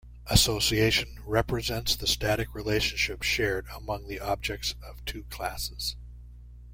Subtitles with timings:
[0.25, 5.95] Association represents the static relationship shared among the objects of two classes.